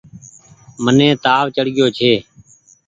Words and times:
مني 0.83 1.09
تآو 1.23 1.45
چڙگيو 1.55 1.87
ڇي۔ 1.97 2.13